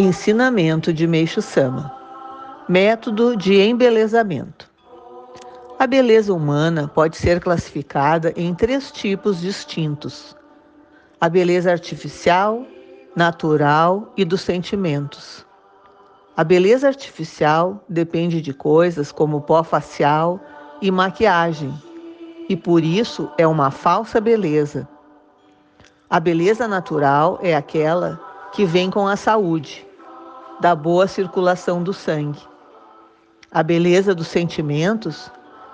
Ensinamento 0.00 0.92
de 0.92 1.08
Meixo 1.08 1.42
Sama 1.42 1.92
Método 2.68 3.36
de 3.36 3.60
embelezamento. 3.60 4.70
A 5.76 5.88
beleza 5.88 6.32
humana 6.32 6.86
pode 6.86 7.16
ser 7.16 7.40
classificada 7.40 8.32
em 8.36 8.54
três 8.54 8.92
tipos 8.92 9.40
distintos: 9.40 10.36
a 11.20 11.28
beleza 11.28 11.72
artificial, 11.72 12.64
natural 13.16 14.12
e 14.16 14.24
dos 14.24 14.42
sentimentos. 14.42 15.44
A 16.36 16.44
beleza 16.44 16.86
artificial 16.86 17.84
depende 17.88 18.40
de 18.40 18.54
coisas 18.54 19.10
como 19.10 19.40
pó 19.40 19.64
facial 19.64 20.38
e 20.80 20.92
maquiagem, 20.92 21.74
e 22.48 22.54
por 22.54 22.84
isso 22.84 23.28
é 23.36 23.48
uma 23.48 23.72
falsa 23.72 24.20
beleza. 24.20 24.88
A 26.08 26.20
beleza 26.20 26.68
natural 26.68 27.40
é 27.42 27.56
aquela 27.56 28.20
que 28.52 28.64
vem 28.64 28.92
com 28.92 29.08
a 29.08 29.16
saúde 29.16 29.87
da 30.60 30.74
boa 30.74 31.06
circulação 31.06 31.82
do 31.82 31.92
sangue. 31.92 32.40
A 33.50 33.62
beleza 33.62 34.14
dos 34.14 34.26
sentimentos 34.26 35.30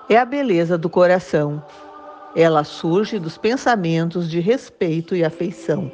é 0.08 0.16
a 0.16 0.24
beleza 0.24 0.76
do 0.76 0.90
coração. 0.90 1.62
Ela 2.36 2.64
surge 2.64 3.18
dos 3.18 3.38
pensamentos 3.38 4.28
de 4.28 4.40
respeito 4.40 5.16
e 5.16 5.24
afeição. 5.24 5.90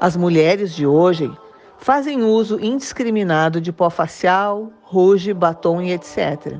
As 0.00 0.16
mulheres 0.16 0.74
de 0.74 0.86
hoje 0.86 1.30
fazem 1.78 2.24
uso 2.24 2.58
indiscriminado 2.60 3.60
de 3.60 3.72
pó 3.72 3.88
facial, 3.88 4.70
rouge, 4.82 5.32
batom 5.32 5.80
e 5.80 5.92
etc., 5.92 6.56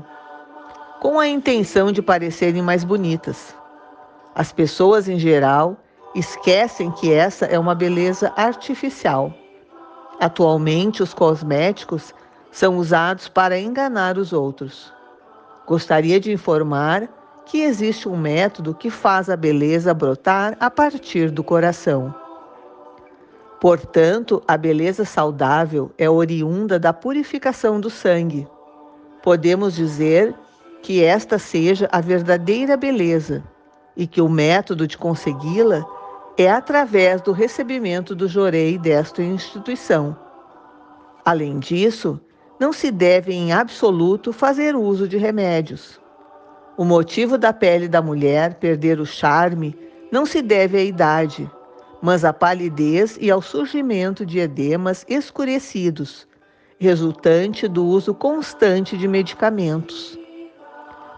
com 0.99 1.19
a 1.19 1.27
intenção 1.27 1.91
de 1.91 2.01
parecerem 2.01 2.61
mais 2.61 2.83
bonitas. 2.83 3.55
As 4.35 4.51
pessoas, 4.51 5.09
em 5.09 5.17
geral, 5.17 5.75
esquecem 6.13 6.91
que 6.91 7.11
essa 7.11 7.45
é 7.45 7.57
uma 7.57 7.73
beleza 7.73 8.31
artificial 8.35 9.33
Atualmente, 10.21 11.01
os 11.01 11.15
cosméticos 11.15 12.13
são 12.51 12.77
usados 12.77 13.27
para 13.27 13.59
enganar 13.59 14.19
os 14.19 14.31
outros. 14.31 14.93
Gostaria 15.65 16.19
de 16.19 16.31
informar 16.31 17.09
que 17.43 17.63
existe 17.63 18.07
um 18.07 18.15
método 18.15 18.75
que 18.75 18.91
faz 18.91 19.31
a 19.31 19.35
beleza 19.35 19.95
brotar 19.95 20.55
a 20.59 20.69
partir 20.69 21.31
do 21.31 21.43
coração. 21.43 22.13
Portanto, 23.59 24.43
a 24.47 24.55
beleza 24.57 25.05
saudável 25.05 25.91
é 25.97 26.07
oriunda 26.07 26.77
da 26.77 26.93
purificação 26.93 27.81
do 27.81 27.89
sangue. 27.89 28.47
Podemos 29.23 29.75
dizer 29.75 30.35
que 30.83 31.03
esta 31.03 31.39
seja 31.39 31.89
a 31.91 31.99
verdadeira 31.99 32.77
beleza 32.77 33.43
e 33.97 34.05
que 34.05 34.21
o 34.21 34.29
método 34.29 34.85
de 34.85 34.99
consegui-la 34.99 35.83
é 36.37 36.49
através 36.49 37.21
do 37.21 37.31
recebimento 37.31 38.15
do 38.15 38.27
jorei 38.27 38.77
desta 38.77 39.21
instituição. 39.21 40.17
Além 41.25 41.59
disso, 41.59 42.19
não 42.59 42.71
se 42.71 42.91
deve 42.91 43.33
em 43.33 43.51
absoluto 43.51 44.31
fazer 44.31 44.75
uso 44.75 45.07
de 45.07 45.17
remédios. 45.17 45.99
O 46.77 46.85
motivo 46.85 47.37
da 47.37 47.51
pele 47.51 47.87
da 47.87 48.01
mulher 48.01 48.55
perder 48.55 48.99
o 48.99 49.05
charme 49.05 49.75
não 50.11 50.25
se 50.25 50.41
deve 50.41 50.77
à 50.77 50.83
idade, 50.83 51.49
mas 52.01 52.25
à 52.25 52.33
palidez 52.33 53.17
e 53.21 53.29
ao 53.29 53.41
surgimento 53.41 54.25
de 54.25 54.39
edemas 54.39 55.05
escurecidos, 55.07 56.27
resultante 56.79 57.67
do 57.67 57.85
uso 57.85 58.13
constante 58.13 58.97
de 58.97 59.07
medicamentos. 59.07 60.17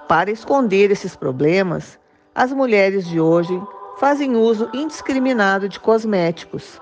Para 0.08 0.31
esconder 0.31 0.91
esses 0.91 1.16
problemas, 1.16 1.97
as 2.36 2.52
mulheres 2.52 3.08
de 3.08 3.19
hoje 3.19 3.61
fazem 3.97 4.36
uso 4.36 4.69
indiscriminado 4.73 5.69
de 5.69 5.80
cosméticos. 5.80 6.81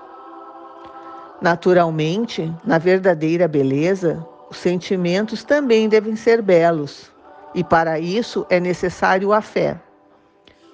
Naturalmente, 1.40 2.52
na 2.64 2.78
verdadeira 2.78 3.48
beleza, 3.48 4.24
os 4.48 4.56
sentimentos 4.56 5.42
também 5.42 5.88
devem 5.88 6.14
ser 6.14 6.40
belos, 6.40 7.10
e 7.54 7.64
para 7.64 7.98
isso 7.98 8.46
é 8.48 8.60
necessário 8.60 9.32
a 9.32 9.40
fé. 9.40 9.80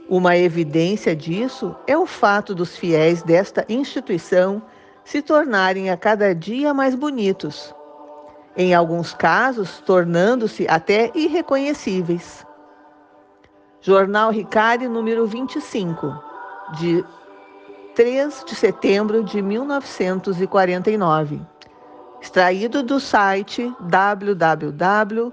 Uma 0.09 0.37
evidência 0.37 1.15
disso 1.15 1.77
é 1.87 1.97
o 1.97 2.07
fato 2.07 2.55
dos 2.55 2.77
fiéis 2.77 3.23
desta 3.23 3.65
instituição 3.69 4.63
se 5.05 5.23
tornarem 5.23 5.91
a 5.91 5.97
cada 5.97 6.35
dia 6.35 6.73
mais 6.73 6.95
bonitos, 6.95 7.75
em 8.57 8.75
alguns 8.75 9.15
casos 9.15 9.83
tornando-se 9.87 10.67
até 10.69 11.11
irreconhecíveis. 11.15 12.45
Jornal 13.81 14.33
Ricari, 14.33 14.89
número 14.89 15.25
25, 15.27 16.13
de 16.79 17.05
3 17.95 18.45
de 18.45 18.55
setembro 18.55 19.23
de 19.23 19.41
1949, 19.41 21.41
extraído 22.21 22.83
do 22.83 22.99
site 22.99 23.73
www.oxin.org. 23.81 25.31